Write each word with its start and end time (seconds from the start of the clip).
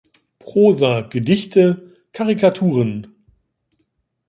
Prosa, 0.39 1.01
Gedichte, 1.03 1.95
Karikaturen. 2.11 3.15